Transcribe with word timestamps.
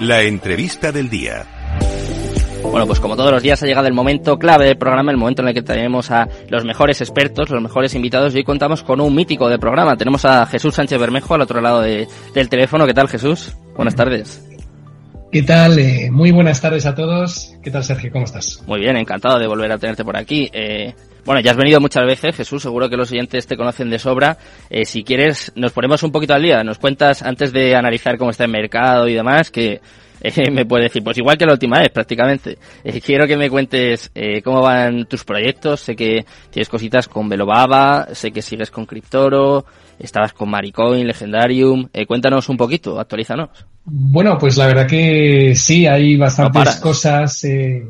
La 0.00 0.22
entrevista 0.22 0.92
del 0.92 1.08
día. 1.08 1.46
Bueno, 2.62 2.86
pues 2.86 3.00
como 3.00 3.16
todos 3.16 3.32
los 3.32 3.42
días 3.42 3.62
ha 3.62 3.66
llegado 3.66 3.86
el 3.86 3.94
momento 3.94 4.38
clave 4.38 4.66
del 4.66 4.76
programa, 4.76 5.10
el 5.10 5.16
momento 5.16 5.40
en 5.40 5.48
el 5.48 5.54
que 5.54 5.62
tenemos 5.62 6.10
a 6.10 6.28
los 6.48 6.64
mejores 6.64 7.00
expertos, 7.00 7.48
los 7.48 7.62
mejores 7.62 7.94
invitados 7.94 8.34
y 8.34 8.38
hoy 8.38 8.44
contamos 8.44 8.82
con 8.82 9.00
un 9.00 9.14
mítico 9.14 9.48
del 9.48 9.58
programa. 9.58 9.96
Tenemos 9.96 10.26
a 10.26 10.44
Jesús 10.46 10.74
Sánchez 10.74 11.00
Bermejo 11.00 11.34
al 11.34 11.40
otro 11.40 11.62
lado 11.62 11.80
de, 11.80 12.06
del 12.34 12.48
teléfono. 12.50 12.86
¿Qué 12.86 12.92
tal 12.92 13.08
Jesús? 13.08 13.56
Buenas 13.74 13.94
tardes. 13.94 14.45
¿Qué 15.36 15.42
tal? 15.42 15.78
Eh, 15.78 16.10
muy 16.10 16.30
buenas 16.30 16.62
tardes 16.62 16.86
a 16.86 16.94
todos. 16.94 17.52
¿Qué 17.62 17.70
tal 17.70 17.84
Sergio? 17.84 18.10
¿Cómo 18.10 18.24
estás? 18.24 18.62
Muy 18.66 18.80
bien, 18.80 18.96
encantado 18.96 19.38
de 19.38 19.46
volver 19.46 19.70
a 19.70 19.76
tenerte 19.76 20.02
por 20.02 20.16
aquí. 20.16 20.48
Eh, 20.50 20.94
bueno, 21.26 21.42
ya 21.42 21.50
has 21.50 21.58
venido 21.58 21.78
muchas 21.78 22.06
veces, 22.06 22.34
Jesús, 22.34 22.62
seguro 22.62 22.88
que 22.88 22.96
los 22.96 23.12
oyentes 23.12 23.46
te 23.46 23.54
conocen 23.54 23.90
de 23.90 23.98
sobra. 23.98 24.38
Eh, 24.70 24.86
si 24.86 25.04
quieres, 25.04 25.52
nos 25.54 25.72
ponemos 25.72 26.02
un 26.04 26.10
poquito 26.10 26.32
al 26.32 26.40
día, 26.40 26.64
nos 26.64 26.78
cuentas 26.78 27.22
antes 27.22 27.52
de 27.52 27.76
analizar 27.76 28.16
cómo 28.16 28.30
está 28.30 28.44
el 28.44 28.50
mercado 28.50 29.06
y 29.08 29.12
demás, 29.12 29.50
que 29.50 29.82
eh, 30.22 30.50
me 30.50 30.64
puedes 30.64 30.86
decir, 30.86 31.04
pues 31.04 31.18
igual 31.18 31.36
que 31.36 31.44
la 31.44 31.52
última 31.52 31.80
vez 31.80 31.90
prácticamente. 31.90 32.56
Eh, 32.82 33.02
quiero 33.02 33.26
que 33.26 33.36
me 33.36 33.50
cuentes 33.50 34.10
cómo 34.42 34.62
van 34.62 35.04
tus 35.04 35.22
proyectos, 35.22 35.80
sé 35.80 35.94
que 35.94 36.24
tienes 36.48 36.70
cositas 36.70 37.08
con 37.08 37.28
Velobaba, 37.28 38.06
sé 38.14 38.30
que 38.30 38.40
sigues 38.40 38.70
con 38.70 38.86
Cryptoro, 38.86 39.66
estabas 39.98 40.32
con 40.32 40.50
Maricoin, 40.50 41.06
Legendarium, 41.06 41.88
eh, 41.92 42.06
cuéntanos 42.06 42.48
un 42.48 42.56
poquito, 42.56 42.98
actualízanos. 42.98 43.50
Bueno, 43.84 44.36
pues 44.38 44.56
la 44.56 44.66
verdad 44.66 44.86
que 44.86 45.54
sí, 45.54 45.86
hay 45.86 46.16
bastantes 46.16 46.76
cosas. 46.76 47.44
Eh, 47.44 47.86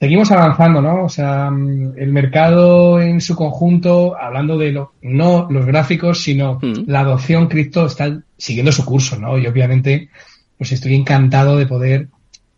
seguimos 0.00 0.30
avanzando, 0.30 0.80
¿no? 0.80 1.04
O 1.04 1.08
sea, 1.08 1.50
mm, 1.50 1.94
el 1.96 2.12
mercado 2.12 3.00
en 3.00 3.20
su 3.20 3.34
conjunto, 3.34 4.16
hablando 4.16 4.58
de 4.58 4.72
lo, 4.72 4.92
no 5.02 5.46
los 5.50 5.66
gráficos, 5.66 6.20
sino 6.22 6.58
Mm. 6.62 6.84
la 6.86 7.00
adopción 7.00 7.48
cripto 7.48 7.86
está 7.86 8.20
siguiendo 8.36 8.72
su 8.72 8.84
curso, 8.84 9.18
¿no? 9.18 9.38
Y 9.38 9.46
obviamente, 9.46 10.10
pues 10.58 10.72
estoy 10.72 10.94
encantado 10.94 11.56
de 11.56 11.66
poder, 11.66 12.08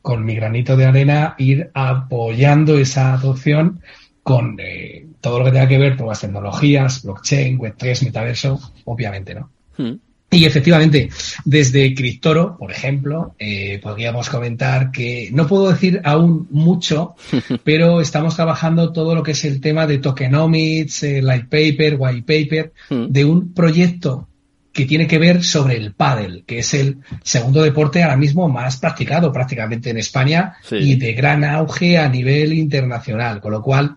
con 0.02 0.24
mi 0.24 0.36
granito 0.36 0.76
de 0.76 0.86
arena, 0.86 1.34
ir 1.38 1.70
apoyando 1.74 2.78
esa 2.78 3.14
adopción 3.14 3.80
con 4.26 4.56
eh, 4.58 5.06
todo 5.20 5.38
lo 5.38 5.44
que 5.44 5.52
tenga 5.52 5.68
que 5.68 5.78
ver 5.78 5.96
con 5.96 6.08
las 6.08 6.20
tecnologías, 6.20 7.04
blockchain, 7.04 7.56
Web3, 7.60 8.06
metaverso, 8.06 8.60
obviamente, 8.84 9.36
¿no? 9.36 9.50
Mm. 9.78 9.92
Y 10.32 10.44
efectivamente, 10.44 11.08
desde 11.44 11.94
Cryptoro, 11.94 12.56
por 12.58 12.72
ejemplo, 12.72 13.36
eh, 13.38 13.78
podríamos 13.80 14.28
comentar 14.28 14.90
que 14.90 15.30
no 15.32 15.46
puedo 15.46 15.70
decir 15.70 16.00
aún 16.02 16.48
mucho, 16.50 17.14
pero 17.62 18.00
estamos 18.00 18.34
trabajando 18.34 18.92
todo 18.92 19.14
lo 19.14 19.22
que 19.22 19.30
es 19.30 19.44
el 19.44 19.60
tema 19.60 19.86
de 19.86 19.98
tokenomics, 19.98 21.04
eh, 21.04 21.22
light 21.22 21.44
paper, 21.44 21.94
white 21.96 22.22
paper, 22.22 22.72
Mm. 22.90 23.06
de 23.12 23.24
un 23.24 23.54
proyecto 23.54 24.26
que 24.72 24.86
tiene 24.86 25.06
que 25.06 25.18
ver 25.20 25.44
sobre 25.44 25.76
el 25.76 25.94
pádel, 25.94 26.42
que 26.44 26.58
es 26.58 26.74
el 26.74 26.98
segundo 27.22 27.62
deporte 27.62 28.02
ahora 28.02 28.16
mismo 28.16 28.48
más 28.48 28.76
practicado 28.78 29.32
prácticamente 29.32 29.90
en 29.90 29.98
España 29.98 30.56
Sí. 30.64 30.76
y 30.78 30.96
de 30.96 31.12
gran 31.14 31.44
auge 31.44 31.96
a 31.96 32.08
nivel 32.08 32.52
internacional, 32.52 33.40
con 33.40 33.52
lo 33.52 33.62
cual 33.62 33.96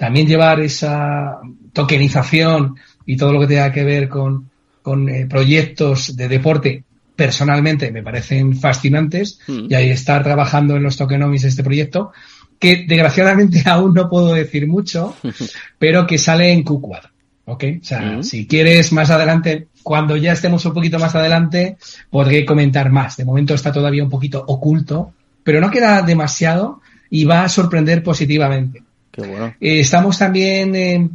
también 0.00 0.26
llevar 0.26 0.60
esa 0.60 1.40
tokenización 1.74 2.76
y 3.04 3.18
todo 3.18 3.34
lo 3.34 3.40
que 3.40 3.48
tenga 3.48 3.70
que 3.70 3.84
ver 3.84 4.08
con, 4.08 4.48
con 4.80 5.08
eh, 5.10 5.26
proyectos 5.28 6.16
de 6.16 6.26
deporte 6.26 6.84
personalmente 7.14 7.92
me 7.92 8.02
parecen 8.02 8.56
fascinantes 8.56 9.38
Mm. 9.46 9.66
y 9.68 9.74
ahí 9.74 9.90
estar 9.90 10.22
trabajando 10.24 10.76
en 10.76 10.82
los 10.84 10.96
tokenomics 10.96 11.42
de 11.42 11.48
este 11.50 11.62
proyecto 11.62 12.12
que 12.58 12.86
desgraciadamente 12.88 13.62
aún 13.66 13.92
no 13.92 14.08
puedo 14.08 14.32
decir 14.32 14.66
mucho 14.66 15.14
pero 15.78 16.06
que 16.06 16.16
sale 16.16 16.50
en 16.50 16.64
Q4 16.64 17.10
¿ok? 17.44 17.64
O 17.82 17.84
sea, 17.84 18.00
Mm. 18.00 18.22
si 18.22 18.46
quieres 18.46 18.92
más 18.92 19.10
adelante, 19.10 19.66
cuando 19.82 20.16
ya 20.16 20.32
estemos 20.32 20.64
un 20.64 20.72
poquito 20.72 20.98
más 20.98 21.14
adelante, 21.16 21.76
podré 22.08 22.44
comentar 22.46 22.90
más. 22.90 23.16
De 23.16 23.24
momento 23.24 23.54
está 23.54 23.72
todavía 23.72 24.04
un 24.04 24.10
poquito 24.10 24.44
oculto, 24.46 25.12
pero 25.42 25.60
no 25.60 25.68
queda 25.70 26.00
demasiado 26.02 26.80
y 27.10 27.24
va 27.24 27.42
a 27.42 27.48
sorprender 27.48 28.02
positivamente. 28.04 28.82
Qué 29.10 29.22
bueno. 29.26 29.54
Eh, 29.60 29.80
estamos 29.80 30.18
también 30.18 30.74
eh, 30.74 31.08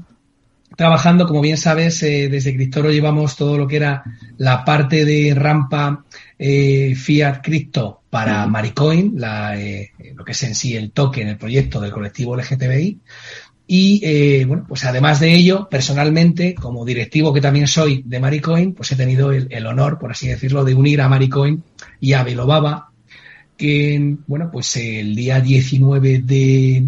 trabajando, 0.75 1.27
como 1.27 1.41
bien 1.41 1.57
sabes, 1.57 2.01
eh, 2.03 2.29
desde 2.29 2.53
Cryptoro 2.53 2.91
llevamos 2.91 3.35
todo 3.35 3.57
lo 3.57 3.67
que 3.67 3.77
era 3.77 4.03
la 4.37 4.63
parte 4.65 5.05
de 5.05 5.33
rampa 5.33 6.03
eh, 6.37 6.93
Fiat 6.95 7.41
Crypto 7.41 8.01
para. 8.09 8.45
Maricoin, 8.47 9.19
la, 9.19 9.59
eh, 9.59 9.91
lo 10.15 10.23
que 10.23 10.33
es 10.33 10.43
en 10.43 10.55
sí 10.55 10.75
el 10.75 10.91
token, 10.91 11.27
el 11.27 11.37
proyecto 11.37 11.79
del 11.79 11.91
colectivo 11.91 12.35
LGTBI. 12.35 12.99
Y 13.67 14.43
bueno, 14.45 14.63
pues 14.67 14.85
además 14.85 15.19
de 15.19 15.33
ello, 15.33 15.67
personalmente, 15.67 16.53
como 16.53 16.85
directivo 16.85 17.33
que 17.33 17.41
también 17.41 17.67
soy 17.67 18.03
de 18.05 18.19
Maricoin, 18.19 18.73
pues 18.73 18.91
he 18.91 18.95
tenido 18.95 19.31
el, 19.31 19.47
el 19.49 19.65
honor, 19.65 19.97
por 19.97 20.11
así 20.11 20.27
decirlo, 20.27 20.63
de 20.63 20.75
unir 20.75 21.01
a 21.01 21.09
Maricoin 21.09 21.63
y 21.99 22.13
a 22.13 22.23
Velobaba, 22.23 22.91
que 23.57 24.17
bueno, 24.27 24.51
pues 24.51 24.77
el 24.77 25.15
día 25.15 25.39
19 25.39 26.19
de 26.19 26.87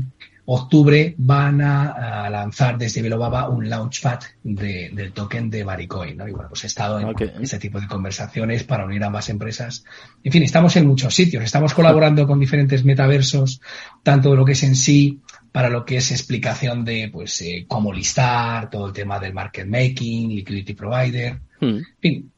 octubre 0.50 1.14
van 1.18 1.62
a, 1.62 2.24
a 2.26 2.30
lanzar 2.30 2.78
desde 2.78 3.02
Velobaba 3.02 3.50
un 3.50 3.70
launchpad 3.70 4.20
de- 4.44 4.90
del 4.94 5.12
token 5.12 5.50
de 5.50 5.66
Maricoin, 5.66 6.16
¿no? 6.16 6.26
Y 6.28 6.32
bueno, 6.32 6.48
pues 6.48 6.64
he 6.64 6.68
estado 6.68 7.00
en 7.02 7.06
Ok. 7.10 7.22
este 7.42 7.60
tipo 7.60 7.82
de 7.82 7.88
conversaciones 7.88 8.64
para 8.64 8.86
unir 8.86 9.04
ambas 9.04 9.28
empresas. 9.28 9.84
En 10.24 10.32
fin, 10.32 10.44
estamos 10.44 10.74
en 10.78 10.88
muchos 10.88 11.14
sitios, 11.14 11.44
estamos 11.44 11.74
colaborando 11.74 12.26
con 12.26 12.40
diferentes 12.40 12.86
metaversos, 12.86 13.60
tanto 14.04 14.36
lo 14.38 14.46
que 14.46 14.54
es 14.54 14.64
en 14.64 14.76
sí, 14.78 15.20
para 15.52 15.70
lo 15.70 15.84
que 15.84 15.98
es 15.98 16.12
explicación 16.12 16.86
de 16.86 17.10
pues 17.12 17.42
eh, 17.42 17.66
cómo 17.68 17.92
listar, 17.92 18.70
todo 18.70 18.88
el 18.88 18.94
tema 18.94 19.20
del 19.20 19.34
market 19.34 19.68
making, 19.68 20.30
liquidity 20.30 20.74
provider, 20.74 21.42
Mm. 21.60 21.66
en 21.78 21.86
fin, 22.00 22.32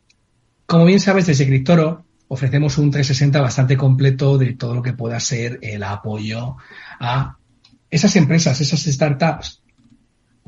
como 0.66 0.86
bien 0.86 1.00
sabes, 1.00 1.28
desde 1.28 1.46
Cryptoro 1.46 2.06
ofrecemos 2.30 2.78
un 2.78 2.90
360 2.92 3.42
bastante 3.42 3.75
completo 3.75 4.38
de 4.38 4.53
todo 4.53 4.74
lo 4.75 4.81
que 4.81 4.94
pueda 4.94 5.19
ser 5.19 5.59
el 5.62 5.84
apoyo 5.84 6.56
a 7.00 7.36
esas 7.90 8.16
empresas, 8.16 8.62
esas 8.62 8.82
startups 8.84 9.62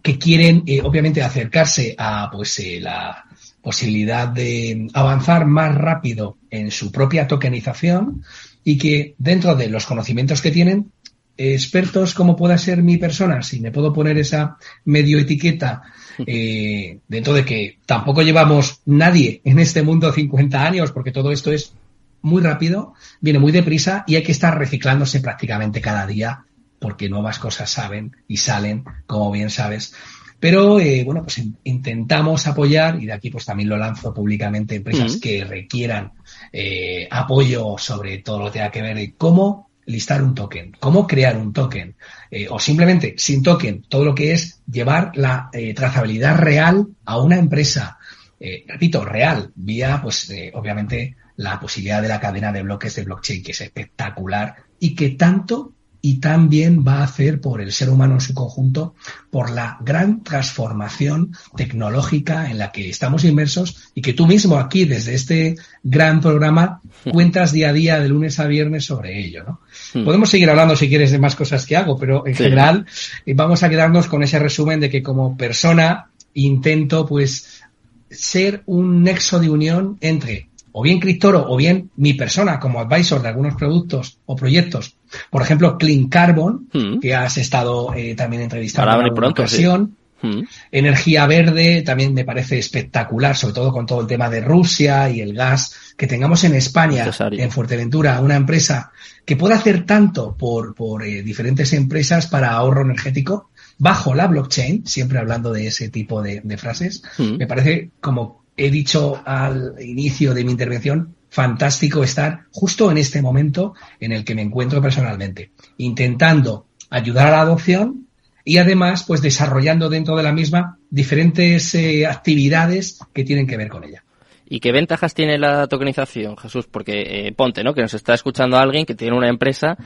que 0.02 0.18
quieren, 0.18 0.63
eh, 0.66 0.81
obviamente, 0.81 1.22
acercarse 1.22 1.96
a 1.97 2.29
pues 2.31 2.57
eh, 2.59 2.79
la 2.81 3.25
posibilidad 3.62 4.28
de 4.28 4.88
avanzar 4.94 5.46
más 5.46 5.75
rápido 5.75 6.38
en 6.50 6.72
su 6.72 6.91
propia 6.91 7.28
tokenización 7.28 8.24
y 8.63 8.78
que 8.78 9.16
dentro 9.18 9.56
de 9.56 9.69
los 9.69 9.85
conocimientos 9.85 10.41
que 10.41 10.51
tienen, 10.51 10.91
expertos 11.38 12.13
como 12.13 12.35
pueda 12.35 12.57
ser 12.57 12.84
mi 12.84 12.97
persona, 12.97 13.41
si 13.41 13.59
me 13.59 13.72
puedo 13.72 13.94
poner 13.94 14.18
esa 14.18 14.57
medio 14.85 15.19
etiqueta, 15.19 15.81
eh, 16.25 17.00
dentro 17.07 17.34
de 17.34 17.46
que 17.46 17.78
tampoco 17.85 18.22
llevamos 18.22 18.81
nadie 18.85 19.41
en 19.44 19.59
este 19.59 19.81
mundo 19.81 20.12
50 20.12 20.63
años, 20.63 20.91
porque 20.91 21.12
todo 21.12 21.31
esto 21.31 21.51
es 21.51 21.74
muy 22.22 22.41
rápido, 22.41 22.94
viene 23.19 23.40
muy 23.40 23.51
deprisa 23.51 24.03
y 24.07 24.16
hay 24.16 24.24
que 24.24 24.31
estar 24.31 24.57
reciclándose 24.57 25.22
prácticamente 25.22 25.81
cada 25.81 26.06
día 26.06 26.46
porque 26.81 27.08
nuevas 27.08 27.38
cosas 27.40 27.69
saben 27.69 28.16
y 28.28 28.38
salen, 28.38 28.84
como 29.06 29.31
bien 29.31 29.52
sabes. 29.52 29.94
Pero 30.40 30.80
eh, 30.80 31.03
bueno, 31.06 31.22
pues 31.22 31.38
in- 31.38 31.56
intentamos 31.64 32.47
apoyar, 32.47 33.00
y 33.02 33.06
de 33.06 33.14
aquí 33.14 33.30
pues 33.30 33.46
también 33.46 33.69
lo 33.69 33.78
lanzo 33.78 34.12
públicamente, 34.14 34.75
empresas 34.75 35.14
que 35.22 35.46
requieran 35.46 36.14
eh, 36.52 37.08
apoyo 37.12 37.75
sobre 37.78 38.18
todo 38.18 38.40
lo 38.40 38.46
que 38.46 38.53
tenga 38.53 38.72
que 38.72 38.81
ver 38.81 38.96
de 38.97 39.14
cómo 39.16 39.69
listar 39.86 40.24
un 40.24 40.34
token, 40.34 40.72
cómo 40.80 41.06
crear 41.06 41.38
un 41.38 41.53
token, 41.53 41.96
eh, 42.31 42.47
o 42.50 42.59
simplemente 42.59 43.13
sin 43.18 43.44
token, 43.44 43.84
todo 43.88 44.03
lo 44.03 44.16
que 44.16 44.31
es 44.34 44.62
llevar 44.69 45.12
la 45.16 45.50
eh, 45.53 45.74
trazabilidad 45.75 46.38
real 46.38 46.88
a 47.06 47.19
una 47.19 47.38
empresa, 47.38 48.00
eh, 48.40 48.63
repito, 48.68 49.06
real, 49.06 49.52
vía 49.53 50.00
pues 50.02 50.28
eh, 50.31 50.52
obviamente 50.56 51.16
la 51.36 51.59
posibilidad 51.59 52.02
de 52.02 52.08
la 52.08 52.19
cadena 52.19 52.52
de 52.52 52.63
bloques 52.63 52.96
de 52.96 53.03
blockchain, 53.03 53.44
que 53.44 53.52
es 53.52 53.62
espectacular 53.62 54.56
y 54.80 54.96
que 54.96 55.09
tanto 55.12 55.74
y 56.03 56.19
tan 56.19 56.50
bien 56.50 56.84
va 56.88 57.00
a 57.00 57.03
hacer 57.03 57.39
por 57.39 57.62
el 57.62 57.72
ser 57.72 57.89
humano 57.89 58.16
en 58.16 58.22
su 58.22 58.34
conjunto, 58.34 58.95
por 59.29 59.51
la 59.51 59.78
gran 59.81 60.23
transformación 60.23 61.34
tecnológica 61.56 62.50
en 62.50 62.57
la 62.57 62.72
que 62.72 62.89
estamos 62.89 63.23
inmersos 63.23 63.91
y 63.94 64.01
que 64.01 64.13
tú 64.13 64.25
mismo 64.25 64.57
aquí, 64.57 64.85
desde 64.85 65.13
este 65.13 65.56
gran 65.83 66.19
programa, 66.21 66.81
cuentas 67.12 67.51
día 67.51 67.69
a 67.69 67.74
día, 67.74 68.00
de 68.00 68.09
lunes 68.09 68.39
a 68.39 68.48
viernes, 68.48 68.86
sobre 68.86 69.19
ello, 69.19 69.44
¿no? 69.44 69.59
Hmm. 69.94 70.06
Podemos 70.06 70.30
seguir 70.30 70.50
hablando 70.50 70.75
si 70.75 70.89
quieres 70.89 71.12
de 71.12 71.19
más 71.19 71.36
cosas 71.36 71.65
que 71.65 71.77
hago, 71.77 71.98
pero 71.98 72.25
en 72.25 72.36
Sí. 72.36 72.44
general 72.44 72.86
eh, 73.25 73.33
vamos 73.36 73.62
a 73.63 73.69
quedarnos 73.69 74.07
con 74.07 74.24
ese 74.24 74.39
resumen 74.39 74.80
de 74.80 74.89
que 74.89 75.03
como 75.03 75.38
persona 75.38 76.07
intento 76.33 77.06
pues 77.06 77.62
ser 78.09 78.63
un 78.65 79.03
nexo 79.03 79.39
de 79.39 79.50
unión 79.50 79.98
entre 80.01 80.50
o 80.71 80.81
bien 80.81 81.00
Cryptoro 81.00 81.45
o 81.50 81.57
bien 81.57 81.92
mi 81.98 82.13
persona 82.13 82.59
como 82.59 82.80
advisor 82.80 83.21
de 83.21 83.27
algunos 83.30 83.56
productos 83.56 84.18
o 84.25 84.36
proyectos. 84.36 84.95
Por 85.30 85.42
ejemplo, 85.42 85.78
Clean 85.78 86.08
Carbon, 86.08 86.68
Mm. 86.74 87.00
que 87.00 87.16
has 87.16 87.38
estado 87.38 87.94
eh, 87.94 88.16
también 88.16 88.44
entrevistando 88.44 89.02
en 89.06 89.13
pronto, 89.13 89.48
sí. 89.48 89.66
ocasión. 89.66 89.96
Mm. 90.24 90.42
Energía 90.72 91.25
verde 91.25 91.81
también 91.81 92.13
me 92.13 92.24
parece 92.24 92.60
espectacular, 92.60 93.36
sobre 93.36 93.56
todo 93.56 93.72
con 93.72 93.88
todo 93.88 94.02
el 94.02 94.08
tema 94.08 94.30
de 94.30 94.42
Rusia 94.42 95.10
y 95.10 95.19
el 95.19 95.34
gas, 95.34 95.74
que 95.98 96.06
tengamos 96.06 96.44
en 96.44 96.54
España, 96.54 97.06
Necesario. 97.06 97.44
en 97.44 97.50
Fuerteventura, 97.50 98.19
una 98.22 98.36
empresa 98.36 98.92
que 99.25 99.36
pueda 99.36 99.56
hacer 99.56 99.84
tanto 99.86 100.36
por, 100.38 100.75
por 100.75 101.04
eh, 101.04 101.24
diferentes 101.24 101.74
empresas 101.74 102.28
para 102.28 102.52
ahorro 102.52 102.81
energético 102.84 103.50
bajo 103.80 104.13
la 104.13 104.28
blockchain, 104.28 104.86
siempre 104.86 105.18
hablando 105.18 105.52
de 105.52 105.66
ese 105.68 105.90
tipo 105.90 106.22
de, 106.22 106.42
de 106.44 106.58
frases, 106.58 107.02
Mm. 107.18 107.38
me 107.38 107.48
parece, 107.48 107.90
como 108.00 108.44
he 108.56 108.69
dicho 108.69 109.19
al 109.25 109.74
inicio 109.81 110.36
de 110.36 110.44
mi 110.44 110.52
intervención, 110.52 111.16
fantástico 111.31 112.04
estar 112.04 112.42
justo 112.51 112.92
en 112.92 112.98
este 112.98 113.22
momento 113.22 113.74
en 114.01 114.12
el 114.12 114.25
que 114.25 114.36
me 114.36 114.42
encuentro 114.42 114.81
personalmente, 114.81 115.51
intentando 115.78 116.68
ayudar 116.89 117.28
a 117.28 117.31
la 117.31 117.42
adopción 117.42 118.07
y 118.44 118.57
además 118.57 119.06
pues 119.07 119.22
desarrollando 119.22 119.89
dentro 119.89 120.18
de 120.18 120.24
la 120.24 120.33
misma 120.33 120.78
diferentes 120.89 121.74
eh, 121.74 122.06
actividades 122.06 123.00
que 123.13 123.24
tienen 123.24 123.48
que 123.48 123.56
ver 123.56 123.69
con 123.69 123.86
ella. 123.86 124.04
¿Y 124.45 124.60
qué 124.60 124.74
ventajas 124.74 125.13
tiene 125.13 125.38
la 125.38 125.68
tokenización, 125.68 126.36
Jesús? 126.36 126.68
Porque 126.69 127.28
eh, 127.28 127.31
ponte, 127.31 127.63
¿no? 127.63 127.74
Que 127.74 127.81
nos 127.81 127.94
está 127.94 128.13
escuchando 128.13 128.57
alguien 128.57 128.86
que 128.86 128.95
tiene 128.95 129.16
una 129.16 129.30
empresa, 129.30 129.77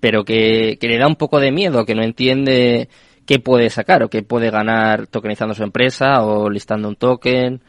pero 0.00 0.24
que, 0.24 0.78
le 0.80 0.98
da 0.98 1.06
un 1.06 1.16
poco 1.16 1.38
de 1.38 1.52
miedo, 1.52 1.84
que 1.84 1.94
no 1.94 2.02
entiende 2.02 2.88
qué 3.26 3.38
puede 3.38 3.68
sacar 3.68 4.02
o 4.02 4.08
qué 4.08 4.22
puede 4.22 4.50
ganar 4.50 5.06
tokenizando 5.08 5.54
su 5.54 5.62
empresa 5.62 6.24
o 6.24 6.48
listando 6.48 6.88
un 6.88 6.96
token. 6.96 7.60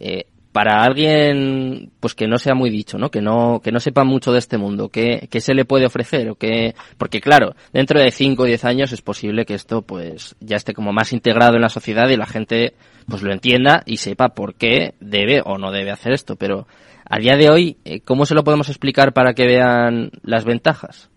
Eh, 0.00 0.26
para 0.52 0.82
alguien 0.82 1.90
pues 2.00 2.14
que 2.14 2.26
no 2.26 2.38
sea 2.38 2.54
muy 2.54 2.70
dicho, 2.70 2.98
¿no? 2.98 3.10
Que 3.10 3.20
no 3.20 3.60
que 3.62 3.72
no 3.72 3.80
sepa 3.80 4.04
mucho 4.04 4.32
de 4.32 4.38
este 4.38 4.58
mundo, 4.58 4.88
¿qué, 4.88 5.28
qué 5.30 5.40
se 5.40 5.54
le 5.54 5.64
puede 5.64 5.86
ofrecer 5.86 6.28
o 6.30 6.34
qué 6.34 6.74
porque 6.98 7.20
claro, 7.20 7.54
dentro 7.72 8.00
de 8.00 8.10
5 8.10 8.42
o 8.42 8.46
10 8.46 8.64
años 8.64 8.92
es 8.92 9.02
posible 9.02 9.44
que 9.44 9.54
esto 9.54 9.82
pues 9.82 10.34
ya 10.40 10.56
esté 10.56 10.74
como 10.74 10.92
más 10.92 11.12
integrado 11.12 11.54
en 11.54 11.62
la 11.62 11.68
sociedad 11.68 12.08
y 12.08 12.16
la 12.16 12.26
gente 12.26 12.74
pues 13.08 13.22
lo 13.22 13.32
entienda 13.32 13.82
y 13.86 13.98
sepa 13.98 14.30
por 14.30 14.54
qué 14.54 14.94
debe 15.00 15.42
o 15.44 15.58
no 15.58 15.70
debe 15.70 15.90
hacer 15.90 16.12
esto, 16.12 16.36
pero 16.36 16.66
a 17.12 17.18
día 17.18 17.36
de 17.36 17.50
hoy, 17.50 17.76
eh, 17.84 18.00
¿cómo 18.00 18.24
se 18.24 18.34
lo 18.34 18.44
podemos 18.44 18.68
explicar 18.68 19.12
para 19.12 19.34
que 19.34 19.44
vean 19.44 20.12
las 20.22 20.44
ventajas? 20.44 21.10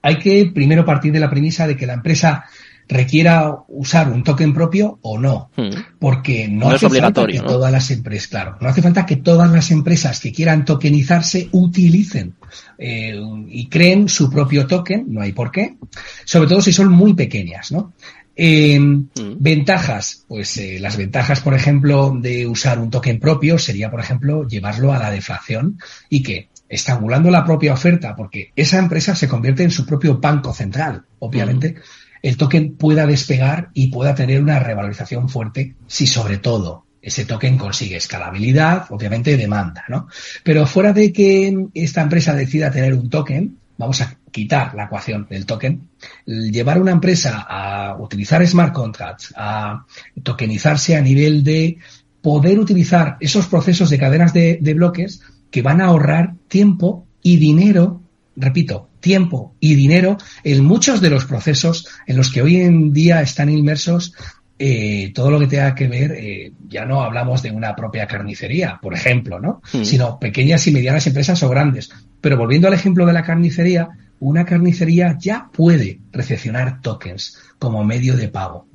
Hay 0.00 0.16
que 0.16 0.50
primero 0.54 0.86
partir 0.86 1.12
de 1.12 1.20
la 1.20 1.28
premisa 1.28 1.66
de 1.66 1.76
que 1.76 1.86
la 1.86 1.92
empresa 1.92 2.46
requiera 2.90 3.56
usar 3.68 4.10
un 4.10 4.24
token 4.24 4.52
propio 4.52 4.98
o 5.02 5.18
no, 5.18 5.50
hmm. 5.56 5.98
porque 5.98 6.48
no, 6.48 6.70
hace 6.70 6.88
falta 6.88 7.26
que 7.26 7.40
todas 7.40 7.72
las 7.72 7.90
empresas, 7.90 8.28
claro, 8.28 8.56
no 8.60 8.68
hace 8.68 8.82
falta 8.82 9.06
que 9.06 9.16
todas 9.16 9.50
las 9.50 9.70
empresas 9.70 10.20
que 10.20 10.32
quieran 10.32 10.64
tokenizarse 10.64 11.48
utilicen 11.52 12.34
eh, 12.78 13.18
y 13.48 13.68
creen 13.68 14.08
su 14.08 14.28
propio 14.28 14.66
token, 14.66 15.06
no 15.08 15.22
hay 15.22 15.32
por 15.32 15.52
qué, 15.52 15.76
sobre 16.24 16.48
todo 16.48 16.60
si 16.60 16.72
son 16.72 16.90
muy 16.90 17.14
pequeñas, 17.14 17.70
¿no? 17.70 17.94
Em, 18.34 19.08
hmm. 19.14 19.36
Ventajas, 19.38 20.24
pues 20.26 20.56
eh, 20.56 20.78
las 20.80 20.96
ventajas, 20.96 21.40
por 21.40 21.54
ejemplo, 21.54 22.12
de 22.18 22.46
usar 22.46 22.78
un 22.78 22.90
token 22.90 23.20
propio 23.20 23.58
sería, 23.58 23.90
por 23.90 24.00
ejemplo, 24.00 24.46
llevarlo 24.48 24.92
a 24.92 24.98
la 24.98 25.10
deflación 25.10 25.78
y 26.08 26.22
que 26.22 26.48
estrangulando 26.68 27.30
la 27.30 27.44
propia 27.44 27.72
oferta, 27.72 28.16
porque 28.16 28.52
esa 28.56 28.78
empresa 28.78 29.14
se 29.14 29.28
convierte 29.28 29.62
en 29.62 29.70
su 29.70 29.84
propio 29.84 30.18
banco 30.18 30.52
central, 30.52 31.04
obviamente. 31.18 31.74
Hmm 31.74 32.09
el 32.22 32.36
token 32.36 32.76
pueda 32.76 33.06
despegar 33.06 33.70
y 33.74 33.88
pueda 33.88 34.14
tener 34.14 34.40
una 34.40 34.58
revalorización 34.58 35.28
fuerte 35.28 35.74
si 35.86 36.06
sobre 36.06 36.38
todo 36.38 36.84
ese 37.02 37.24
token 37.24 37.56
consigue 37.56 37.96
escalabilidad, 37.96 38.84
obviamente 38.90 39.36
demanda, 39.36 39.84
¿no? 39.88 40.08
Pero 40.44 40.66
fuera 40.66 40.92
de 40.92 41.12
que 41.12 41.66
esta 41.74 42.02
empresa 42.02 42.34
decida 42.34 42.70
tener 42.70 42.92
un 42.94 43.08
token, 43.08 43.56
vamos 43.78 44.02
a 44.02 44.18
quitar 44.30 44.74
la 44.74 44.84
ecuación 44.84 45.26
del 45.28 45.46
token, 45.46 45.88
llevar 46.26 46.80
una 46.80 46.92
empresa 46.92 47.46
a 47.48 47.96
utilizar 47.98 48.46
smart 48.46 48.74
contracts, 48.74 49.32
a 49.36 49.86
tokenizarse 50.22 50.96
a 50.96 51.00
nivel 51.00 51.42
de 51.42 51.78
poder 52.20 52.58
utilizar 52.58 53.16
esos 53.20 53.46
procesos 53.46 53.88
de 53.88 53.98
cadenas 53.98 54.34
de, 54.34 54.58
de 54.60 54.74
bloques 54.74 55.22
que 55.50 55.62
van 55.62 55.80
a 55.80 55.86
ahorrar 55.86 56.34
tiempo 56.48 57.06
y 57.22 57.38
dinero, 57.38 57.99
repito, 58.36 58.88
tiempo 59.00 59.54
y 59.60 59.74
dinero 59.74 60.16
en 60.44 60.64
muchos 60.64 61.00
de 61.00 61.10
los 61.10 61.24
procesos 61.24 61.86
en 62.06 62.16
los 62.16 62.30
que 62.30 62.42
hoy 62.42 62.56
en 62.56 62.92
día 62.92 63.20
están 63.22 63.50
inmersos 63.50 64.14
eh, 64.62 65.10
todo 65.14 65.30
lo 65.30 65.38
que 65.38 65.46
tenga 65.46 65.74
que 65.74 65.88
ver, 65.88 66.12
eh, 66.12 66.52
ya 66.68 66.84
no 66.84 67.00
hablamos 67.00 67.42
de 67.42 67.50
una 67.50 67.74
propia 67.74 68.06
carnicería, 68.06 68.78
por 68.82 68.92
ejemplo, 68.92 69.40
¿no? 69.40 69.62
Hmm. 69.72 69.84
Sino 69.84 70.18
pequeñas 70.18 70.66
y 70.66 70.70
medianas 70.70 71.06
empresas 71.06 71.42
o 71.42 71.48
grandes. 71.48 71.88
Pero 72.20 72.36
volviendo 72.36 72.68
al 72.68 72.74
ejemplo 72.74 73.06
de 73.06 73.14
la 73.14 73.22
carnicería, 73.22 73.88
una 74.18 74.44
carnicería 74.44 75.16
ya 75.18 75.48
puede 75.50 76.00
recepcionar 76.12 76.82
tokens 76.82 77.38
como 77.58 77.82
medio 77.84 78.18
de 78.18 78.28
pago. 78.28 78.68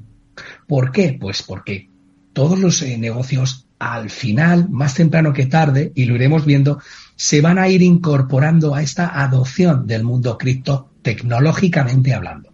¿Por 0.66 0.92
qué? 0.92 1.16
Pues 1.22 1.44
porque 1.44 1.92
todos 2.34 2.58
los 2.58 2.82
eh, 2.82 2.98
negocios 2.98 3.68
al 3.78 4.10
final, 4.10 4.70
más 4.70 4.96
temprano 4.96 5.34
que 5.34 5.46
tarde, 5.46 5.92
y 5.94 6.06
lo 6.06 6.16
iremos 6.16 6.46
viendo, 6.46 6.82
se 7.16 7.42
van 7.42 7.58
a 7.58 7.70
ir 7.70 7.82
incorporando 7.82 8.76
a 8.76 8.82
esta 8.82 9.22
adopción 9.24 9.88
del 9.88 10.04
mundo 10.04 10.38
cripto 10.38 10.92
tecnológicamente 11.02 12.14
hablando. 12.14 12.52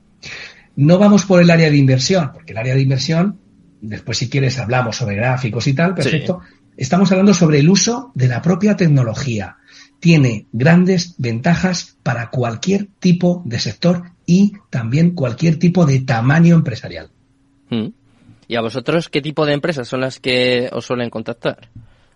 No 0.76 0.98
vamos 0.98 1.26
por 1.26 1.42
el 1.42 1.50
área 1.50 1.70
de 1.70 1.78
inversión, 1.78 2.32
porque 2.34 2.54
el 2.54 2.58
área 2.58 2.76
de 2.76 2.82
inversión, 2.82 3.40
después 3.82 4.18
si 4.18 4.30
quieres 4.30 4.60
hablamos 4.60 4.98
sobre 4.98 5.16
gráficos 5.16 5.68
y 5.68 5.74
tal, 5.74 5.96
perfecto. 5.96 6.42
Estamos 6.78 7.12
hablando 7.12 7.34
sobre 7.34 7.60
el 7.60 7.70
uso 7.70 8.12
de 8.16 8.28
la 8.28 8.42
propia 8.42 8.76
tecnología. 8.76 9.58
Tiene 10.00 10.48
grandes 10.52 11.16
ventajas 11.18 11.98
para 12.02 12.30
cualquier 12.30 12.88
tipo 13.00 13.44
de 13.46 13.60
sector 13.60 14.04
y 14.26 14.54
también 14.70 15.12
cualquier 15.12 15.60
tipo 15.60 15.86
de 15.86 16.00
tamaño 16.00 16.56
empresarial. 16.56 17.10
Mm. 17.70 17.88
¿Y 18.48 18.56
a 18.56 18.62
vosotros 18.62 19.10
qué 19.10 19.22
tipo 19.22 19.46
de 19.46 19.54
empresas 19.54 19.88
son 19.88 20.02
las 20.02 20.20
que 20.20 20.70
os 20.72 20.86
suelen 20.86 21.10
contactar? 21.10 21.70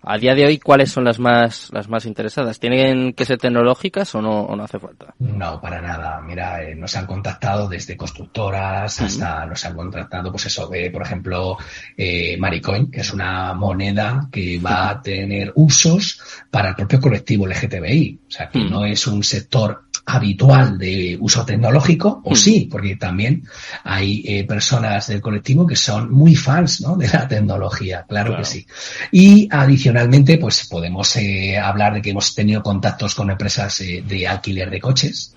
A 0.07 0.19
día 0.19 0.36
de 0.36 0.46
hoy, 0.46 0.60
¿cuáles 0.60 0.92
son 0.92 1.04
las 1.04 1.18
más, 1.18 1.69
las 1.72 1.90
más 1.90 2.06
interesadas? 2.06 2.60
¿Tienen 2.60 3.13
que 3.13 3.25
ser 3.25 3.40
tecnológicas 3.40 4.13
o 4.13 4.22
no, 4.22 4.42
o 4.42 4.56
no 4.56 4.63
hace 4.63 4.78
falta? 4.78 5.16
No, 5.18 5.60
para 5.60 5.81
nada. 5.81 6.22
Mira, 6.22 6.62
eh, 6.63 6.75
nos 6.75 6.96
han 6.96 7.07
contactado 7.07 7.68
desde 7.68 7.98
constructoras 7.98 9.02
hasta 9.02 9.48
nos 9.48 9.66
han 9.66 9.75
contactado, 9.75 10.30
pues 10.30 10.46
eso, 10.46 10.68
de, 10.68 10.92
por 10.92 11.02
ejemplo, 11.02 11.57
eh, 11.98 12.38
Maricoin, 12.38 12.92
que 12.92 13.02
es 13.02 13.12
una 13.13 13.56
moneda 13.56 14.30
que 14.31 14.60
va 14.60 14.90
a 14.90 15.02
tener 15.02 15.52
usos 15.56 16.22
para 16.51 16.69
el 16.69 16.75
propio 16.75 17.01
colectivo 17.01 17.48
LGTBI. 17.48 18.19
O 18.28 18.31
sea, 18.31 18.50
que 18.50 18.60
no 18.60 18.86
es 18.86 19.08
un 19.08 19.24
sector 19.24 19.85
habitual 20.06 20.78
de 20.78 21.18
uso 21.19 21.44
tecnológico, 21.46 22.22
o 22.24 22.36
sí, 22.36 22.68
porque 22.69 22.96
también 22.96 23.44
hay 23.84 24.24
eh, 24.25 24.44
personas 24.44 25.07
del 25.07 25.19
colectivo 25.19 25.66
que 25.66 25.75
son 25.75 26.12
muy 26.12 26.36
fans 26.36 26.81
¿no? 26.81 26.96
de 26.96 27.07
la 27.07 27.28
tecnología, 27.28 28.06
claro, 28.07 28.38
que 28.38 28.46
sí. 28.46 28.68
Y 29.12 29.48
adicionalmente, 29.50 30.38
pues 30.38 30.68
podemos 30.68 31.16
eh, 31.16 31.57
hablar 31.57 31.96
de 31.96 32.02
que 32.02 32.12
hemos 32.12 32.36
tenido 32.36 32.62
contactos 32.62 33.16
con 33.16 33.31
empresas 33.31 33.81
eh, 33.81 34.04
de 34.07 34.28
alquiler 34.28 34.69
de 34.69 34.80
coches, 34.80 35.34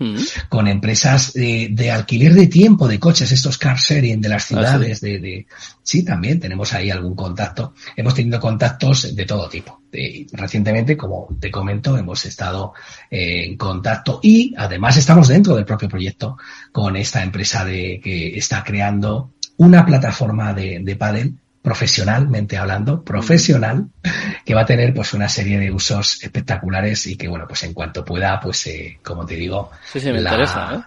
con 0.49 0.69
empresas 0.69 1.33
de 1.33 1.91
alquiler 1.91 2.35
de 2.35 2.47
tiempo 2.47 2.87
de 2.87 2.99
coches, 2.99 3.33
estos 3.33 3.57
car 3.57 3.79
sharing 3.79 4.21
de 4.21 4.29
las 4.29 4.45
ah, 4.45 4.49
ciudades, 4.49 5.01
de, 5.01 5.19
de, 5.19 5.47
sí, 5.83 6.05
también 6.05 6.39
tenemos 6.39 6.73
ahí 6.75 6.91
algún 6.91 7.15
contacto. 7.15 7.75
Hemos 7.97 8.15
tenido 8.15 8.39
contactos 8.39 9.15
de 9.15 9.25
todo 9.25 9.49
tipo. 9.49 9.81
Recientemente, 10.33 10.97
como 10.97 11.29
te 11.41 11.51
comento, 11.51 11.97
hemos 11.97 12.25
estado 12.27 12.75
en 13.11 13.57
contacto 13.57 14.21
y 14.23 14.55
además 14.57 14.97
estamos 14.97 15.29
dentro 15.29 15.57
del 15.57 15.65
propio 15.65 15.89
proyecto 15.89 16.37
con 16.73 16.97
esta 16.97 17.23
empresa 17.23 17.65
de, 17.65 18.01
que 18.03 18.37
está 18.37 18.63
creando 18.63 19.31
una 19.57 19.85
plataforma 19.85 20.53
de, 20.53 20.81
de 20.83 20.97
pádel 20.97 21.35
profesionalmente 21.63 22.57
hablando, 22.57 23.03
profesional, 23.03 23.89
que 24.45 24.55
va 24.55 24.63
a 24.63 24.67
tener 24.67 24.95
pues 24.95 25.13
una 25.13 25.29
serie 25.29 25.59
de 25.59 25.71
usos 25.71 26.23
espectaculares 26.23 27.07
y 27.07 27.17
que 27.17 27.29
bueno, 27.29 27.47
pues 27.47 27.63
en 27.65 27.75
cuanto 27.75 28.05
pueda, 28.05 28.41
pues 28.41 28.67
eh, 28.69 28.99
como 29.03 29.27
te 29.27 29.35
digo, 29.35 29.71
la, 30.23 30.87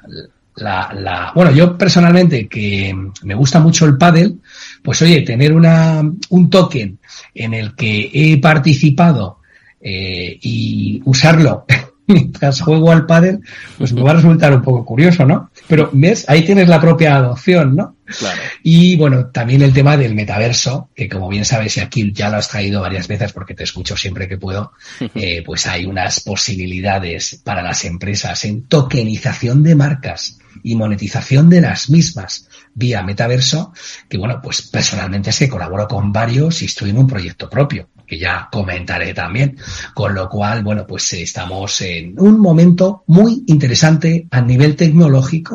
la, 0.56 0.92
la, 0.94 1.32
bueno, 1.36 1.52
yo 1.52 1.78
personalmente 1.78 2.48
que 2.48 2.96
me 3.24 3.36
gusta 3.36 3.60
mucho 3.60 3.86
el 3.86 3.98
pádel, 3.98 4.40
pues 4.82 5.02
oye, 5.02 5.22
tener 5.22 5.54
una, 5.54 6.02
un 6.30 6.50
token 6.50 6.98
en 7.36 7.54
el 7.54 7.76
que 7.76 8.10
he 8.14 8.38
participado 8.38 9.40
eh, 9.80 10.38
y 10.42 11.02
usarlo 11.06 11.66
mientras 12.08 12.62
juego 12.62 12.92
al 12.92 13.06
pádel, 13.06 13.42
pues 13.78 13.94
me 13.94 14.02
va 14.02 14.12
a 14.12 14.16
resultar 14.16 14.54
un 14.54 14.62
poco 14.62 14.84
curioso, 14.86 15.26
¿no? 15.26 15.51
Pero 15.68 15.90
ves, 15.94 16.26
ahí 16.28 16.44
tienes 16.44 16.68
la 16.68 16.82
propia 16.82 17.16
adopción, 17.16 17.76
¿no? 17.76 17.96
Claro. 18.06 18.42
Y 18.64 18.98
bueno, 18.98 19.28
también 19.28 19.62
el 19.62 19.74
tema 19.74 19.96
del 19.96 20.16
metaverso, 20.16 20.90
que 20.94 21.08
como 21.08 21.30
bien 21.30 21.46
sabes, 21.46 21.78
y 21.78 21.80
aquí 21.80 22.12
ya 22.14 22.30
lo 22.30 22.38
has 22.38 22.50
traído 22.50 22.82
varias 22.82 23.08
veces 23.08 23.32
porque 23.32 23.54
te 23.54 23.64
escucho 23.64 23.96
siempre 23.96 24.28
que 24.28 24.38
puedo, 24.38 24.74
eh, 25.16 25.44
pues 25.46 25.68
hay 25.68 25.86
unas 25.86 26.20
posibilidades 26.20 27.42
para 27.44 27.62
las 27.62 27.86
empresas 27.86 28.44
en 28.46 28.64
tokenización 28.68 29.64
de 29.64 29.76
marcas 29.76 30.38
y 30.64 30.76
monetización 30.76 31.50
de 31.50 31.62
las 31.62 31.90
mismas 31.90 32.50
vía 32.74 33.02
metaverso, 33.04 33.74
que 34.10 34.18
bueno, 34.18 34.40
pues 34.42 34.64
personalmente 34.64 35.30
es 35.30 35.40
que 35.40 35.50
colaboro 35.50 35.88
con 35.88 36.12
varios 36.12 36.62
y 36.62 36.66
estoy 36.66 36.90
en 36.90 36.98
un 36.98 37.08
proyecto 37.08 37.50
propio 37.50 37.90
que 38.12 38.20
ya 38.20 38.50
comentaré 38.52 39.14
también. 39.14 39.58
Con 39.94 40.14
lo 40.14 40.28
cual, 40.28 40.64
bueno, 40.64 40.86
pues 40.86 41.14
estamos 41.14 41.80
en 41.80 42.20
un 42.20 42.42
momento 42.42 43.06
muy 43.08 43.44
interesante 43.48 44.28
a 44.30 44.42
nivel 44.42 44.76
tecnológico, 44.76 45.51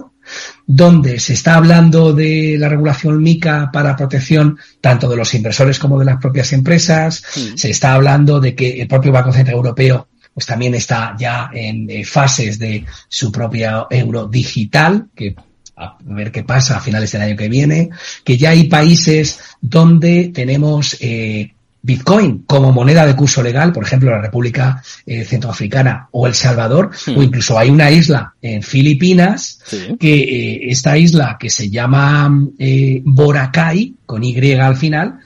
donde 0.66 1.18
se 1.20 1.32
está 1.32 1.54
hablando 1.56 2.12
de 2.12 2.56
la 2.58 2.68
regulación 2.68 3.22
MICA 3.22 3.70
para 3.72 3.96
protección 3.96 4.58
tanto 4.80 5.08
de 5.08 5.16
los 5.16 5.34
inversores 5.34 5.78
como 5.78 5.98
de 5.98 6.04
las 6.04 6.18
propias 6.18 6.52
empresas. 6.52 7.22
Se 7.54 7.70
está 7.70 7.94
hablando 7.94 8.40
de 8.40 8.54
que 8.54 8.80
el 8.80 8.88
propio 8.88 9.12
Banco 9.12 9.32
Central 9.32 9.56
Europeo 9.56 10.08
pues 10.36 10.44
también 10.44 10.74
está 10.74 11.16
ya 11.18 11.48
en 11.50 11.88
eh, 11.88 12.04
fases 12.04 12.58
de 12.58 12.84
su 13.08 13.32
propia 13.32 13.86
euro 13.88 14.26
digital, 14.26 15.08
que 15.14 15.34
a 15.76 15.96
ver 16.02 16.30
qué 16.30 16.42
pasa 16.42 16.76
a 16.76 16.80
finales 16.80 17.10
del 17.12 17.22
año 17.22 17.36
que 17.36 17.48
viene, 17.48 17.88
que 18.22 18.36
ya 18.36 18.50
hay 18.50 18.64
países 18.64 19.40
donde 19.62 20.30
tenemos 20.34 20.98
eh, 21.00 21.54
Bitcoin 21.86 22.42
como 22.48 22.72
moneda 22.72 23.06
de 23.06 23.14
curso 23.14 23.44
legal, 23.44 23.72
por 23.72 23.84
ejemplo, 23.84 24.10
la 24.10 24.20
República 24.20 24.82
eh, 25.06 25.24
Centroafricana 25.24 26.08
o 26.10 26.26
El 26.26 26.34
Salvador, 26.34 26.90
o 27.16 27.22
incluso 27.22 27.56
hay 27.56 27.70
una 27.70 27.92
isla 27.92 28.34
en 28.42 28.60
Filipinas, 28.60 29.60
que 29.98 30.14
eh, 30.14 30.70
esta 30.70 30.98
isla 30.98 31.36
que 31.38 31.48
se 31.48 31.70
llama 31.70 32.28
eh, 32.58 33.00
Boracay, 33.04 33.94
con 34.04 34.24
Y 34.24 34.52
al 34.54 34.76
final, 34.76 35.20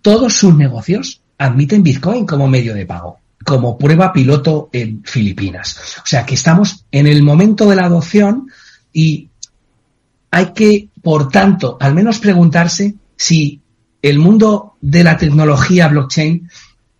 todos 0.00 0.32
sus 0.32 0.56
negocios 0.56 1.20
admiten 1.36 1.82
Bitcoin 1.82 2.24
como 2.24 2.48
medio 2.48 2.72
de 2.72 2.86
pago, 2.86 3.18
como 3.44 3.76
prueba 3.76 4.10
piloto 4.10 4.70
en 4.72 5.02
Filipinas. 5.04 5.98
O 5.98 6.06
sea 6.06 6.24
que 6.24 6.34
estamos 6.34 6.86
en 6.90 7.06
el 7.06 7.22
momento 7.22 7.68
de 7.68 7.76
la 7.76 7.84
adopción 7.84 8.48
y 8.90 9.28
hay 10.30 10.46
que, 10.54 10.88
por 11.02 11.28
tanto, 11.28 11.76
al 11.78 11.94
menos 11.94 12.20
preguntarse 12.20 12.94
si 13.16 13.60
el 14.02 14.18
mundo 14.18 14.76
de 14.80 15.04
la 15.04 15.16
tecnología 15.16 15.88
blockchain 15.88 16.48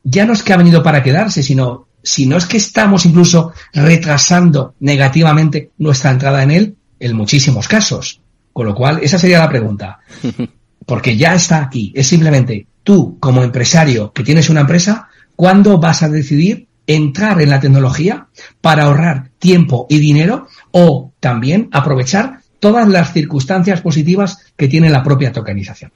ya 0.03 0.25
no 0.25 0.33
es 0.33 0.43
que 0.43 0.53
ha 0.53 0.57
venido 0.57 0.83
para 0.83 1.03
quedarse, 1.03 1.43
sino 1.43 1.88
si 2.03 2.26
no 2.26 2.37
es 2.37 2.47
que 2.47 2.57
estamos 2.59 3.05
incluso 3.05 3.53
retrasando 3.73 4.75
negativamente 4.79 5.73
nuestra 5.79 6.12
entrada 6.12 6.45
en 6.45 6.53
él 6.53 6.76
en 7.00 7.17
muchísimos 7.17 7.67
casos. 7.67 8.21
Con 8.53 8.67
lo 8.67 8.75
cual, 8.75 9.00
esa 9.03 9.19
sería 9.19 9.41
la 9.41 9.49
pregunta. 9.49 9.99
Porque 10.87 11.17
ya 11.17 11.35
está 11.35 11.61
aquí. 11.61 11.93
Es 11.95 12.07
simplemente 12.07 12.69
tú, 12.85 13.19
como 13.19 13.43
empresario 13.43 14.12
que 14.12 14.23
tienes 14.23 14.49
una 14.49 14.61
empresa, 14.61 15.09
¿cuándo 15.35 15.79
vas 15.79 16.05
a 16.05 16.09
decidir 16.09 16.69
entrar 16.87 17.43
en 17.43 17.50
la 17.50 17.59
tecnología 17.59 18.29
para 18.61 18.85
ahorrar 18.85 19.31
tiempo 19.41 19.87
y 19.91 19.99
dinero 19.99 20.47
o 20.71 21.12
también 21.19 21.69
aprovechar 21.73 22.38
todas 22.61 22.88
las 22.88 23.12
circunstancias 23.12 23.81
positivas 23.81 24.38
que 24.57 24.69
tiene 24.69 24.88
la 24.88 25.03
propia 25.03 25.33
tokenización? 25.33 25.91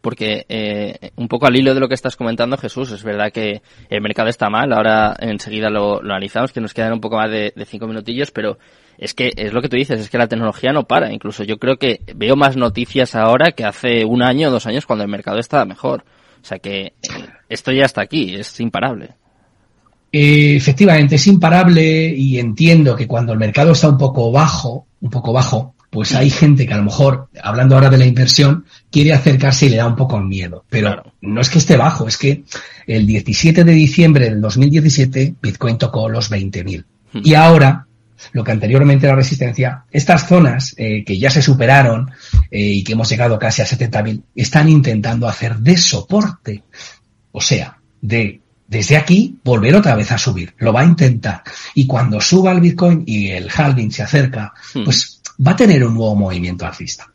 Porque 0.00 0.46
eh, 0.48 1.12
un 1.14 1.28
poco 1.28 1.46
al 1.46 1.56
hilo 1.56 1.74
de 1.74 1.80
lo 1.80 1.88
que 1.88 1.94
estás 1.94 2.16
comentando, 2.16 2.56
Jesús, 2.56 2.90
es 2.90 3.04
verdad 3.04 3.30
que 3.30 3.62
el 3.88 4.00
mercado 4.00 4.28
está 4.28 4.50
mal, 4.50 4.72
ahora 4.72 5.16
enseguida 5.20 5.70
lo, 5.70 6.00
analizamos, 6.00 6.52
que 6.52 6.60
nos 6.60 6.74
quedan 6.74 6.92
un 6.92 7.00
poco 7.00 7.16
más 7.16 7.30
de, 7.30 7.52
cinco 7.66 7.86
minutillos, 7.86 8.32
pero 8.32 8.58
es 8.98 9.14
que 9.14 9.32
es 9.36 9.52
lo 9.52 9.62
que 9.62 9.68
tú 9.68 9.76
dices, 9.76 10.00
es 10.00 10.10
que 10.10 10.18
la 10.18 10.26
tecnología 10.26 10.72
no 10.72 10.84
para. 10.84 11.12
Incluso 11.12 11.44
yo 11.44 11.58
creo 11.58 11.76
que 11.76 12.00
veo 12.16 12.34
más 12.34 12.56
noticias 12.56 13.14
ahora 13.14 13.52
que 13.52 13.64
hace 13.64 14.04
un 14.04 14.22
año 14.22 14.48
o 14.48 14.50
dos 14.50 14.66
años 14.66 14.86
cuando 14.86 15.04
el 15.04 15.10
mercado 15.10 15.38
estaba 15.38 15.64
mejor. 15.64 16.04
O 16.42 16.44
sea 16.44 16.58
que 16.58 16.86
eh, 16.86 16.92
esto 17.48 17.70
ya 17.70 17.84
está 17.84 18.02
aquí, 18.02 18.34
es 18.34 18.58
imparable. 18.58 19.10
Efectivamente, 20.10 21.14
es 21.14 21.26
imparable 21.28 22.08
y 22.08 22.40
entiendo 22.40 22.96
que 22.96 23.06
cuando 23.06 23.32
el 23.32 23.38
mercado 23.38 23.70
está 23.70 23.88
un 23.88 23.98
poco 23.98 24.32
bajo, 24.32 24.88
un 25.00 25.10
poco 25.10 25.32
bajo, 25.32 25.76
pues 25.90 26.14
hay 26.14 26.30
gente 26.30 26.66
que 26.66 26.74
a 26.74 26.78
lo 26.78 26.84
mejor, 26.84 27.28
hablando 27.42 27.74
ahora 27.74 27.90
de 27.90 27.98
la 27.98 28.06
inversión, 28.06 28.64
quiere 28.90 29.12
acercarse 29.12 29.66
y 29.66 29.68
le 29.70 29.76
da 29.76 29.86
un 29.86 29.96
poco 29.96 30.18
el 30.18 30.24
miedo. 30.24 30.64
Pero 30.68 31.14
no 31.20 31.40
es 31.40 31.48
que 31.48 31.58
esté 31.58 31.76
bajo, 31.76 32.08
es 32.08 32.16
que 32.16 32.44
el 32.86 33.06
17 33.06 33.64
de 33.64 33.72
diciembre 33.72 34.24
del 34.26 34.40
2017 34.40 35.34
Bitcoin 35.40 35.78
tocó 35.78 36.08
los 36.08 36.30
20.000. 36.30 36.84
Hmm. 37.12 37.20
Y 37.24 37.34
ahora, 37.34 37.86
lo 38.32 38.44
que 38.44 38.52
anteriormente 38.52 39.06
era 39.06 39.14
resistencia, 39.14 39.84
estas 39.90 40.26
zonas 40.26 40.74
eh, 40.76 41.04
que 41.04 41.18
ya 41.18 41.30
se 41.30 41.42
superaron 41.42 42.10
eh, 42.50 42.60
y 42.60 42.84
que 42.84 42.92
hemos 42.92 43.08
llegado 43.08 43.38
casi 43.38 43.62
a 43.62 43.66
70.000, 43.66 44.22
están 44.34 44.68
intentando 44.68 45.28
hacer 45.28 45.56
de 45.58 45.76
soporte. 45.76 46.64
O 47.32 47.40
sea, 47.40 47.78
de 48.00 48.40
desde 48.66 48.96
aquí 48.96 49.36
volver 49.42 49.74
otra 49.74 49.96
vez 49.96 50.12
a 50.12 50.18
subir. 50.18 50.54
Lo 50.58 50.72
va 50.72 50.82
a 50.82 50.84
intentar. 50.84 51.42
Y 51.74 51.86
cuando 51.86 52.20
suba 52.20 52.52
el 52.52 52.60
Bitcoin 52.60 53.02
y 53.04 53.28
el 53.28 53.50
halving 53.54 53.90
se 53.90 54.02
acerca, 54.02 54.52
hmm. 54.74 54.84
pues 54.84 55.20
va 55.44 55.52
a 55.52 55.56
tener 55.56 55.84
un 55.84 55.94
nuevo 55.94 56.14
movimiento 56.14 56.66
alcista. 56.66 57.10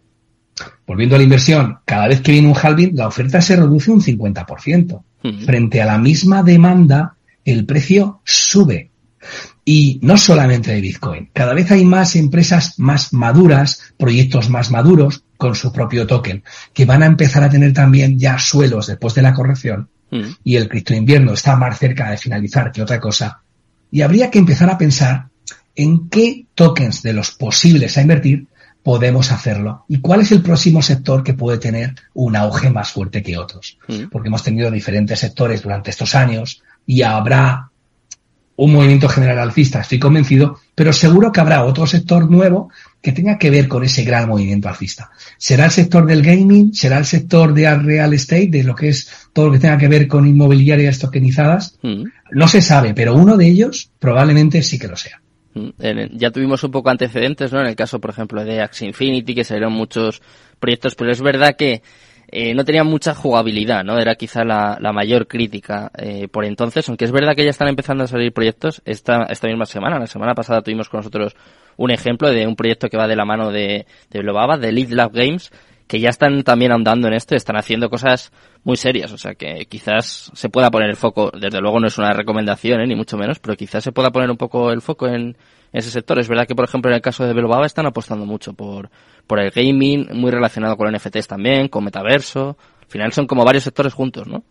Volviendo 0.88 1.16
a 1.16 1.18
la 1.18 1.24
inversión, 1.24 1.80
cada 1.86 2.08
vez 2.08 2.22
que 2.22 2.32
viene 2.32 2.48
un 2.48 2.56
halving, 2.56 2.96
la 2.96 3.08
oferta 3.08 3.42
se 3.42 3.56
reduce 3.56 3.92
un 3.92 4.02
50%. 4.02 5.04
Frente 5.44 5.82
a 5.82 5.86
la 5.86 5.98
misma 5.98 6.44
demanda, 6.44 7.16
el 7.44 7.66
precio 7.66 8.22
sube. 8.24 8.92
Y 9.66 10.00
no 10.04 10.18
solamente 10.18 10.72
de 10.72 10.82
Bitcoin. 10.82 11.32
Cada 11.34 11.56
vez 11.56 11.72
hay 11.72 11.84
más 11.84 12.16
empresas 12.16 12.78
más 12.78 13.12
maduras, 13.12 13.96
proyectos 13.98 14.52
más 14.52 14.70
maduros 14.70 15.24
con 15.38 15.56
su 15.56 15.74
propio 15.74 16.06
token, 16.06 16.44
que 16.74 16.86
van 16.86 17.02
a 17.02 17.08
empezar 17.08 17.44
a 17.44 17.50
tener 17.50 17.74
también 17.74 18.20
ya 18.20 18.38
suelos 18.38 18.88
después 18.88 19.16
de 19.16 19.24
la 19.24 19.34
corrección. 19.34 19.90
Y 20.44 20.56
el 20.56 20.70
cripto 20.70 20.94
invierno 20.94 21.34
está 21.34 21.58
más 21.58 21.78
cerca 21.78 22.10
de 22.10 22.18
finalizar 22.18 22.72
que 22.72 22.82
otra 22.82 23.00
cosa. 23.00 23.42
Y 23.92 24.02
habría 24.02 24.30
que 24.30 24.40
empezar 24.40 24.70
a 24.70 24.78
pensar 24.78 25.28
en 25.76 26.08
qué 26.08 26.46
tokens 26.56 27.02
de 27.02 27.14
los 27.14 27.32
posibles 27.32 27.98
a 27.98 28.02
invertir 28.02 28.48
podemos 28.86 29.32
hacerlo 29.32 29.84
y 29.88 30.00
cuál 30.00 30.22
es 30.22 30.32
el 30.32 30.44
próximo 30.44 30.80
sector 30.80 31.24
que 31.24 31.34
puede 31.34 31.58
tener 31.58 31.96
un 32.14 32.36
auge 32.36 32.70
más 32.70 32.92
fuerte 32.92 33.24
que 33.24 33.36
otros. 33.36 33.80
Mm. 33.88 34.10
Porque 34.12 34.28
hemos 34.28 34.44
tenido 34.44 34.70
diferentes 34.70 35.20
sectores 35.20 35.64
durante 35.64 35.90
estos 35.90 36.14
años 36.14 36.62
y 36.86 37.02
habrá 37.02 37.72
un 38.58 38.72
movimiento 38.72 39.10
general 39.10 39.40
alcista, 39.40 39.82
estoy 39.82 39.98
convencido, 39.98 40.60
pero 40.76 40.94
seguro 40.94 41.32
que 41.32 41.40
habrá 41.40 41.66
otro 41.66 41.88
sector 41.88 42.30
nuevo 42.30 42.70
que 43.02 43.12
tenga 43.12 43.40
que 43.40 43.50
ver 43.50 43.68
con 43.68 43.84
ese 43.84 44.04
gran 44.04 44.30
movimiento 44.30 44.70
alcista. 44.70 45.10
¿Será 45.40 45.66
el 45.66 45.72
sector 45.72 46.06
del 46.06 46.22
gaming? 46.22 46.72
¿Será 46.76 47.00
el 47.00 47.06
sector 47.06 47.56
de 47.56 47.76
real 47.78 48.14
estate, 48.14 48.50
de 48.52 48.64
lo 48.64 48.76
que 48.76 48.90
es 48.90 49.10
todo 49.34 49.48
lo 49.48 49.54
que 49.54 49.60
tenga 49.60 49.80
que 49.80 49.88
ver 49.88 50.08
con 50.08 50.28
inmobiliarias 50.28 51.00
tokenizadas? 51.00 51.80
Mm. 51.82 52.04
No 52.34 52.48
se 52.48 52.62
sabe, 52.62 52.94
pero 52.94 53.16
uno 53.16 53.36
de 53.36 53.48
ellos 53.48 53.90
probablemente 53.98 54.62
sí 54.62 54.78
que 54.78 54.88
lo 54.88 54.96
sea. 54.96 55.24
Ya 56.12 56.32
tuvimos 56.32 56.64
un 56.64 56.72
poco 56.72 56.90
antecedentes, 56.90 57.54
¿no? 57.54 57.62
En 57.62 57.68
el 57.68 57.76
caso, 57.76 58.00
por 58.00 58.10
ejemplo, 58.10 58.44
de 58.44 58.62
Axie 58.62 58.88
Infinity, 58.88 59.34
que 59.34 59.44
salieron 59.44 59.74
muchos 59.74 60.22
proyectos, 60.60 60.96
pero 60.96 61.12
es 61.12 61.22
verdad 61.22 61.56
que 61.56 61.82
eh, 62.28 62.54
no 62.54 62.66
tenía 62.66 62.84
mucha 62.84 63.14
jugabilidad, 63.14 63.84
¿no? 63.84 63.98
Era 63.98 64.16
quizá 64.16 64.44
la, 64.44 64.78
mayor 64.92 65.28
crítica 65.28 65.92
eh, 65.98 66.28
por 66.28 66.44
entonces, 66.44 66.88
aunque 66.90 67.06
es 67.06 67.12
verdad 67.12 67.36
que 67.36 67.44
ya 67.44 67.52
están 67.52 67.68
empezando 67.68 68.04
a 68.04 68.08
salir 68.08 68.34
proyectos 68.34 68.82
esta, 68.84 69.24
esta 69.30 69.48
misma 69.48 69.66
semana. 69.66 70.00
La 70.00 70.08
semana 70.08 70.34
pasada 70.36 70.62
tuvimos 70.62 70.90
con 70.90 71.00
nosotros 71.00 71.36
un 71.78 71.92
ejemplo 71.92 72.30
de 72.32 72.48
un 72.48 72.56
proyecto 72.56 72.90
que 72.90 72.98
va 72.98 73.08
de 73.08 73.16
la 73.16 73.26
mano 73.26 73.52
de, 73.52 73.86
de 74.10 74.20
de 74.60 74.72
Lead 74.72 74.90
Lab 74.90 75.12
Games, 75.14 75.52
que 75.88 76.00
ya 76.00 76.10
están 76.10 76.44
también 76.44 76.72
ahondando 76.72 77.08
en 77.08 77.14
esto, 77.14 77.36
están 77.36 77.58
haciendo 77.58 77.90
cosas 77.90 78.32
muy 78.64 78.78
serias, 78.78 79.12
o 79.12 79.18
sea 79.18 79.36
que 79.36 79.68
quizás 79.70 80.32
se 80.34 80.50
pueda 80.50 80.72
poner 80.72 80.90
el 80.90 80.96
foco, 80.96 81.32
desde 81.32 81.62
luego 81.62 81.80
no 81.80 81.88
es 81.88 81.98
una 81.98 82.14
recomendación, 82.14 82.82
¿eh? 82.82 82.88
ni 82.88 82.96
mucho 82.96 83.18
menos, 83.18 83.40
pero 83.40 83.56
quizás 83.56 83.84
se 83.84 83.92
pueda 83.92 84.12
poner 84.12 84.32
un 84.32 84.38
poco 84.38 84.72
el 84.72 84.82
foco 84.82 85.08
en, 85.08 85.38
ese 85.76 85.92
sector. 85.92 86.18
Es 86.20 86.30
verdad 86.30 86.48
que, 86.48 86.56
por 86.56 86.66
ejemplo, 86.66 86.90
en 86.90 86.96
el 86.96 87.02
caso 87.02 87.26
de 87.26 87.34
Belobaba 87.34 87.66
están 87.66 87.86
apostando 87.86 88.26
mucho 88.26 88.54
por, 88.54 88.90
por 89.28 89.40
el 89.40 89.52
gaming, 89.52 90.08
muy 90.14 90.32
relacionado 90.32 90.78
con 90.78 90.92
NFTs 90.94 91.28
también, 91.28 91.68
con 91.68 91.84
metaverso. 91.84 92.58
Al 92.82 92.88
final 92.88 93.12
son 93.12 93.28
como 93.28 93.44
varios 93.44 93.66
sectores 93.66 93.94
juntos, 93.94 94.26
¿no? 94.26 94.44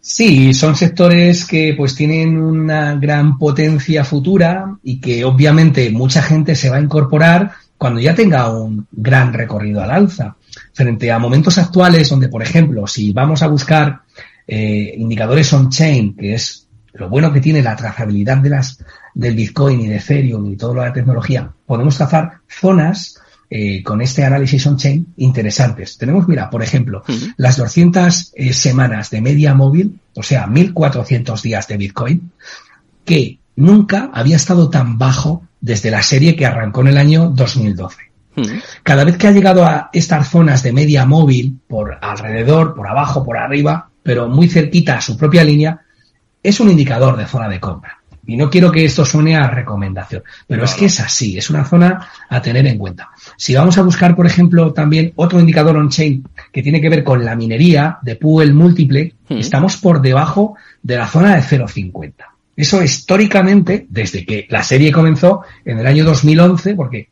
Sí, 0.00 0.54
son 0.54 0.74
sectores 0.74 1.44
que 1.44 1.74
pues 1.76 1.94
tienen 1.94 2.38
una 2.38 2.94
gran 2.94 3.38
potencia 3.38 4.04
futura 4.04 4.78
y 4.82 5.00
que 5.00 5.24
obviamente 5.24 5.90
mucha 5.90 6.22
gente 6.22 6.54
se 6.54 6.70
va 6.70 6.76
a 6.76 6.80
incorporar 6.80 7.52
cuando 7.78 8.00
ya 8.00 8.14
tenga 8.14 8.50
un 8.50 8.86
gran 8.90 9.32
recorrido 9.32 9.82
al 9.82 9.92
alza. 9.92 10.36
Frente 10.72 11.10
a 11.10 11.18
momentos 11.18 11.56
actuales 11.58 12.10
donde, 12.10 12.28
por 12.28 12.42
ejemplo, 12.42 12.86
si 12.86 13.12
vamos 13.12 13.42
a 13.42 13.46
buscar 13.46 14.02
eh, 14.46 14.94
indicadores 14.96 15.52
on-chain, 15.52 16.16
que 16.16 16.34
es 16.34 16.66
lo 16.94 17.08
bueno 17.08 17.32
que 17.32 17.40
tiene 17.40 17.62
la 17.62 17.76
trazabilidad 17.76 18.38
de 18.38 18.50
las, 18.50 18.84
del 19.14 19.36
Bitcoin 19.36 19.80
y 19.80 19.86
de 19.86 19.96
Ethereum 19.96 20.52
y 20.52 20.56
toda 20.56 20.86
la 20.86 20.92
tecnología, 20.92 21.50
podemos 21.64 21.96
trazar 21.96 22.40
zonas 22.48 23.20
eh, 23.48 23.82
con 23.82 24.02
este 24.02 24.24
análisis 24.24 24.66
on-chain 24.66 25.14
interesantes. 25.18 25.96
Tenemos, 25.96 26.26
mira, 26.26 26.50
por 26.50 26.62
ejemplo, 26.62 27.04
las 27.36 27.56
200 27.56 28.32
eh, 28.34 28.52
semanas 28.52 29.10
de 29.10 29.20
media 29.20 29.54
móvil, 29.54 30.00
o 30.14 30.22
sea, 30.22 30.46
1400 30.48 31.40
días 31.42 31.68
de 31.68 31.76
Bitcoin, 31.76 32.32
que 33.04 33.38
nunca 33.58 34.10
había 34.14 34.36
estado 34.36 34.70
tan 34.70 34.98
bajo 34.98 35.42
desde 35.60 35.90
la 35.90 36.02
serie 36.02 36.36
que 36.36 36.46
arrancó 36.46 36.80
en 36.82 36.88
el 36.88 36.98
año 36.98 37.28
2012. 37.30 37.96
Hmm. 38.36 38.42
Cada 38.84 39.04
vez 39.04 39.16
que 39.16 39.26
ha 39.26 39.32
llegado 39.32 39.64
a 39.64 39.90
estas 39.92 40.28
zonas 40.28 40.62
de 40.62 40.72
media 40.72 41.04
móvil, 41.04 41.58
por 41.66 41.98
alrededor, 42.00 42.74
por 42.74 42.86
abajo, 42.86 43.24
por 43.24 43.36
arriba, 43.36 43.90
pero 44.02 44.28
muy 44.28 44.48
cerquita 44.48 44.96
a 44.96 45.00
su 45.00 45.16
propia 45.16 45.42
línea, 45.42 45.80
es 46.40 46.60
un 46.60 46.70
indicador 46.70 47.16
de 47.16 47.26
zona 47.26 47.48
de 47.48 47.58
compra. 47.58 47.98
Y 48.26 48.36
no 48.36 48.48
quiero 48.48 48.70
que 48.70 48.84
esto 48.84 49.04
suene 49.04 49.36
a 49.36 49.48
recomendación, 49.48 50.22
pero 50.46 50.64
es 50.64 50.74
que 50.74 50.84
es 50.84 51.00
así, 51.00 51.38
es 51.38 51.48
una 51.48 51.64
zona 51.64 52.08
a 52.28 52.42
tener 52.42 52.66
en 52.66 52.76
cuenta. 52.76 53.08
Si 53.38 53.54
vamos 53.54 53.78
a 53.78 53.82
buscar, 53.82 54.14
por 54.14 54.26
ejemplo, 54.26 54.72
también 54.72 55.14
otro 55.16 55.40
indicador 55.40 55.78
on-chain 55.78 56.28
que 56.52 56.62
tiene 56.62 56.80
que 56.80 56.90
ver 56.90 57.02
con 57.02 57.24
la 57.24 57.34
minería 57.34 57.98
de 58.02 58.16
Puel 58.16 58.52
múltiple, 58.52 59.14
hmm. 59.28 59.38
estamos 59.38 59.78
por 59.78 60.00
debajo 60.00 60.56
de 60.82 60.96
la 60.96 61.08
zona 61.08 61.34
de 61.34 61.42
0,50. 61.42 62.37
Eso 62.58 62.82
históricamente, 62.82 63.86
desde 63.88 64.26
que 64.26 64.48
la 64.50 64.64
serie 64.64 64.90
comenzó 64.90 65.42
en 65.64 65.78
el 65.78 65.86
año 65.86 66.04
2011, 66.04 66.74
porque 66.74 67.08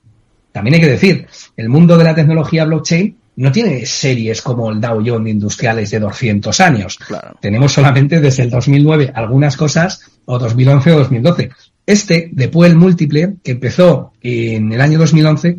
también 0.50 0.75
hay 0.75 0.81
que 0.81 0.91
decir, 0.91 1.29
el 1.57 1.69
mundo 1.69 1.97
de 1.97 2.03
la 2.03 2.17
tecnología 2.17 2.65
blockchain 2.65 3.17
no 3.37 3.53
tiene 3.53 3.87
series 3.87 4.43
como 4.43 4.73
el 4.73 4.81
Dow 4.81 5.00
Jones 5.07 5.33
Industriales 5.33 5.88
de 5.93 6.00
200 6.00 6.61
años. 6.61 6.99
Tenemos 7.41 7.71
solamente 7.71 8.19
desde 8.21 8.43
el 8.43 8.50
2009 8.50 9.12
algunas 9.15 9.57
cosas, 9.57 10.11
o 10.25 10.37
2011 10.37 10.93
o 10.93 10.99
2012. 10.99 11.50
Este, 11.87 12.29
de 12.33 12.49
Puel 12.49 12.75
Múltiple, 12.75 13.37
que 13.45 13.53
empezó 13.53 14.15
en 14.21 14.73
el 14.73 14.81
año 14.81 14.99
2011, 14.99 15.59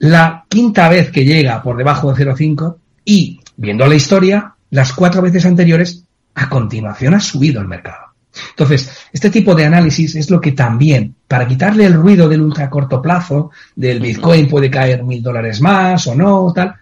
la 0.00 0.44
quinta 0.48 0.88
vez 0.88 1.12
que 1.12 1.24
llega 1.24 1.62
por 1.62 1.76
debajo 1.76 2.12
de 2.12 2.24
0,5 2.26 2.78
y, 3.04 3.38
viendo 3.56 3.86
la 3.86 3.94
historia, 3.94 4.54
las 4.70 4.92
cuatro 4.92 5.22
veces 5.22 5.46
anteriores, 5.46 6.04
a 6.34 6.48
continuación 6.48 7.14
ha 7.14 7.20
subido 7.20 7.60
el 7.60 7.68
mercado. 7.68 8.09
Entonces, 8.50 8.90
este 9.12 9.30
tipo 9.30 9.54
de 9.54 9.64
análisis 9.64 10.14
es 10.14 10.30
lo 10.30 10.40
que 10.40 10.52
también, 10.52 11.14
para 11.26 11.46
quitarle 11.46 11.84
el 11.84 11.94
ruido 11.94 12.28
del 12.28 12.42
ultra 12.42 12.70
corto 12.70 13.02
plazo, 13.02 13.50
del 13.74 14.00
Bitcoin 14.00 14.48
puede 14.48 14.70
caer 14.70 15.02
mil 15.04 15.22
dólares 15.22 15.60
más 15.60 16.06
o 16.06 16.14
no, 16.14 16.52
tal, 16.54 16.74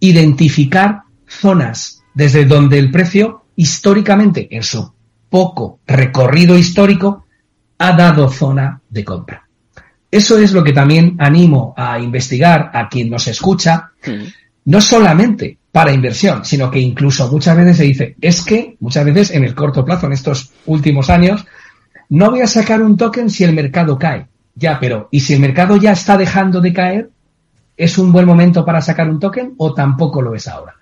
identificar 0.00 1.02
zonas 1.26 2.02
desde 2.14 2.44
donde 2.44 2.78
el 2.78 2.90
precio 2.90 3.46
históricamente, 3.56 4.48
en 4.50 4.62
su 4.62 4.92
poco 5.28 5.80
recorrido 5.86 6.56
histórico, 6.56 7.26
ha 7.78 7.96
dado 7.96 8.28
zona 8.28 8.80
de 8.88 9.04
compra. 9.04 9.46
Eso 10.10 10.38
es 10.38 10.52
lo 10.52 10.62
que 10.62 10.72
también 10.72 11.16
animo 11.18 11.74
a 11.76 11.98
investigar 11.98 12.70
a 12.72 12.88
quien 12.88 13.10
nos 13.10 13.26
escucha, 13.26 13.90
no 14.64 14.80
solamente 14.80 15.58
para 15.76 15.92
inversión, 15.92 16.42
sino 16.42 16.70
que 16.70 16.80
incluso 16.80 17.30
muchas 17.30 17.54
veces 17.54 17.76
se 17.76 17.84
dice, 17.84 18.16
es 18.22 18.42
que 18.42 18.76
muchas 18.80 19.04
veces 19.04 19.30
en 19.32 19.44
el 19.44 19.54
corto 19.54 19.84
plazo, 19.84 20.06
en 20.06 20.14
estos 20.14 20.50
últimos 20.64 21.10
años, 21.10 21.44
no 22.08 22.30
voy 22.30 22.40
a 22.40 22.46
sacar 22.46 22.80
un 22.80 22.96
token 22.96 23.28
si 23.28 23.44
el 23.44 23.52
mercado 23.52 23.98
cae. 23.98 24.26
Ya, 24.54 24.80
pero 24.80 25.08
¿y 25.10 25.20
si 25.20 25.34
el 25.34 25.40
mercado 25.40 25.76
ya 25.76 25.92
está 25.92 26.16
dejando 26.16 26.62
de 26.62 26.72
caer? 26.72 27.10
¿Es 27.76 27.98
un 27.98 28.10
buen 28.10 28.24
momento 28.24 28.64
para 28.64 28.80
sacar 28.80 29.10
un 29.10 29.20
token 29.20 29.52
o 29.58 29.74
tampoco 29.74 30.22
lo 30.22 30.34
es 30.34 30.48
ahora? 30.48 30.76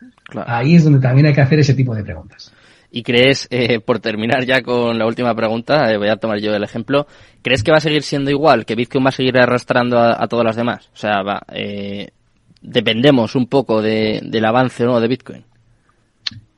Ahí 0.46 0.76
es 0.76 0.84
donde 0.84 1.00
también 1.00 1.26
hay 1.26 1.32
que 1.32 1.40
hacer 1.40 1.58
ese 1.58 1.74
tipo 1.74 1.92
de 1.92 2.04
preguntas. 2.04 2.52
¿Y 2.92 3.02
crees, 3.02 3.48
eh, 3.50 3.80
por 3.80 3.98
terminar 3.98 4.44
ya 4.44 4.62
con 4.62 4.96
la 4.96 5.06
última 5.06 5.34
pregunta, 5.34 5.90
eh, 5.90 5.98
voy 5.98 6.08
a 6.08 6.18
tomar 6.18 6.38
yo 6.38 6.54
el 6.54 6.62
ejemplo, 6.62 7.08
¿crees 7.42 7.64
que 7.64 7.72
va 7.72 7.78
a 7.78 7.80
seguir 7.80 8.04
siendo 8.04 8.30
igual, 8.30 8.64
que 8.64 8.76
Bitcoin 8.76 9.04
va 9.04 9.08
a 9.08 9.12
seguir 9.12 9.36
arrastrando 9.38 9.98
a, 9.98 10.24
todas 10.28 10.46
las 10.46 10.54
demás? 10.54 10.88
O 10.94 10.96
sea, 10.96 11.24
va, 11.24 11.42
eh, 11.52 12.10
dependemos 12.64 13.34
un 13.34 13.46
poco 13.46 13.82
del 13.82 14.44
avance 14.44 14.84
¿no? 14.84 15.00
de 15.00 15.08
Bitcoin. 15.08 15.44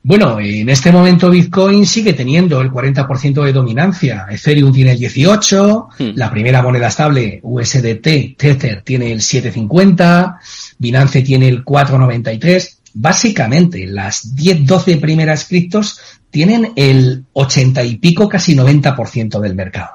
Bueno, 0.02 0.38
en 0.38 0.68
este 0.68 0.92
momento 0.92 1.28
Bitcoin 1.28 1.84
sigue 1.84 2.12
teniendo 2.12 2.60
el 2.60 2.70
40% 2.70 3.44
de 3.44 3.52
dominancia. 3.52 4.26
Ethereum 4.30 4.72
tiene 4.72 4.92
el 4.92 4.98
18, 4.98 5.88
hmm. 5.98 6.04
la 6.14 6.30
primera 6.30 6.62
moneda 6.62 6.86
estable 6.86 7.40
USDT, 7.42 8.36
Tether, 8.36 8.82
tiene 8.82 9.10
el 9.10 9.20
750, 9.20 10.38
Binance 10.78 11.22
tiene 11.22 11.48
el 11.48 11.64
493. 11.64 12.82
Básicamente, 12.94 13.84
las 13.88 14.36
10, 14.36 14.64
12 14.64 14.98
primeras 14.98 15.44
criptos 15.44 15.98
tienen 16.30 16.72
el 16.76 17.24
80 17.32 17.82
y 17.82 17.96
pico, 17.96 18.28
casi 18.28 18.54
90% 18.54 19.40
del 19.40 19.56
mercado. 19.56 19.90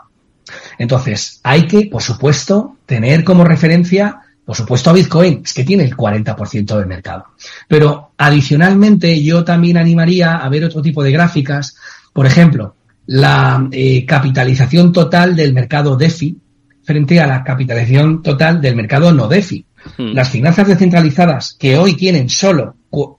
Entonces, 0.78 1.40
hay 1.44 1.68
que, 1.68 1.86
por 1.86 2.02
supuesto, 2.02 2.76
tener 2.86 3.24
como 3.24 3.46
referencia 3.46 4.21
por 4.46 4.56
supuesto 4.56 4.90
a 4.90 4.94
Bitcoin, 4.94 5.42
es 5.46 5.54
que 5.54 5.64
tiene 5.64 5.84
el 5.84 5.96
40% 5.96 6.78
del 6.78 6.88
mercado. 6.88 7.26
Pero 7.68 8.12
adicionalmente 8.18 9.22
yo 9.24 9.44
también 9.44 9.78
animaría 9.78 10.38
a 10.38 10.50
ver 10.50 10.66
otro 10.66 10.82
tipo 10.82 11.04
de 11.04 11.12
gráficas. 11.12 11.76
Por 12.12 12.26
ejemplo, 12.26 12.76
la 13.06 13.68
eh, 13.72 14.06
capitalización 14.06 14.92
total 14.92 15.36
del 15.36 15.54
mercado 15.54 15.96
DeFi 15.96 16.38
frente 16.84 17.20
a 17.20 17.28
la 17.28 17.44
capitalización 17.44 18.22
total 18.22 18.60
del 18.60 18.76
mercado 18.76 19.14
no 19.14 19.28
DeFi. 19.28 19.66
Hmm. 19.98 20.14
Las 20.14 20.30
finanzas 20.30 20.68
descentralizadas 20.68 21.56
que 21.58 21.78
hoy 21.78 21.96
tienen 21.96 22.30
solo, 22.30 22.76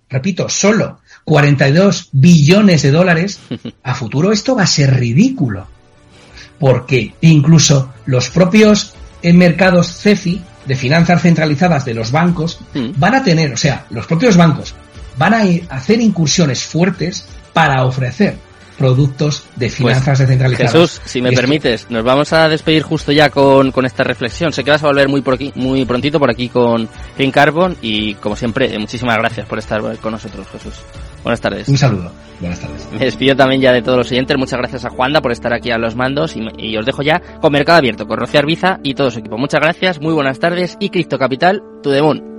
repito, 0.08 0.48
solo 0.48 1.00
42 1.24 2.10
billones 2.12 2.82
de 2.82 2.90
dólares, 2.90 3.40
a 3.82 3.94
futuro 3.94 4.32
esto 4.32 4.56
va 4.56 4.64
a 4.64 4.66
ser 4.66 4.94
ridículo. 4.94 5.66
Porque 6.58 7.14
incluso 7.20 7.92
los 8.06 8.30
propios 8.30 8.94
eh, 9.22 9.32
mercados 9.32 9.98
CEFI 9.98 10.42
de 10.66 10.76
finanzas 10.76 11.22
centralizadas 11.22 11.84
de 11.84 11.94
los 11.94 12.12
bancos 12.12 12.60
mm. 12.74 12.90
van 12.96 13.14
a 13.14 13.22
tener, 13.22 13.52
o 13.52 13.56
sea, 13.56 13.86
los 13.90 14.06
propios 14.06 14.36
bancos 14.36 14.74
van 15.16 15.34
a 15.34 15.42
hacer 15.74 16.00
incursiones 16.00 16.64
fuertes 16.64 17.26
para 17.52 17.84
ofrecer 17.84 18.36
productos 18.78 19.44
de 19.56 19.66
pues, 19.66 19.74
finanzas 19.74 20.18
descentralizadas. 20.18 20.72
Jesús, 20.72 21.00
si 21.04 21.22
me 21.22 21.32
permites, 21.32 21.86
nos 21.90 22.02
vamos 22.02 22.32
a 22.32 22.48
despedir 22.48 22.82
justo 22.82 23.12
ya 23.12 23.30
con, 23.30 23.70
con, 23.70 23.84
esta 23.84 24.02
reflexión. 24.02 24.52
Sé 24.52 24.64
que 24.64 24.70
vas 24.70 24.82
a 24.82 24.86
volver 24.86 25.08
muy 25.08 25.20
por 25.20 25.34
aquí, 25.34 25.52
muy 25.54 25.84
prontito 25.84 26.18
por 26.18 26.30
aquí 26.30 26.48
con 26.48 26.88
Green 27.16 27.30
Carbon 27.30 27.76
y 27.82 28.14
como 28.14 28.34
siempre, 28.34 28.76
muchísimas 28.78 29.16
gracias 29.18 29.46
por 29.46 29.58
estar 29.58 29.80
con 29.98 30.12
nosotros, 30.12 30.46
Jesús. 30.50 30.74
Buenas 31.22 31.40
tardes. 31.40 31.68
Un 31.68 31.78
saludo. 31.78 32.10
Buenas 32.40 32.60
tardes. 32.60 32.88
Me 32.92 33.04
despido 33.04 33.36
también 33.36 33.60
ya 33.60 33.72
de 33.72 33.82
todos 33.82 33.98
los 33.98 34.10
oyentes. 34.10 34.36
Muchas 34.36 34.58
gracias 34.58 34.84
a 34.84 34.90
Juanda 34.90 35.20
por 35.20 35.32
estar 35.32 35.52
aquí 35.52 35.70
a 35.70 35.78
los 35.78 35.94
mandos 35.94 36.34
y, 36.36 36.76
os 36.76 36.84
dejo 36.84 37.02
ya 37.02 37.20
con 37.40 37.52
Mercado 37.52 37.78
Abierto, 37.78 38.06
con 38.06 38.18
Rocío 38.18 38.40
Arbiza 38.40 38.78
y 38.82 38.94
todo 38.94 39.10
su 39.10 39.20
equipo. 39.20 39.38
Muchas 39.38 39.60
gracias, 39.60 40.00
muy 40.00 40.12
buenas 40.12 40.38
tardes 40.38 40.76
y 40.80 40.90
Cristo 40.90 41.18
Capital, 41.18 41.62
tu 41.82 41.90
demon. 41.90 42.31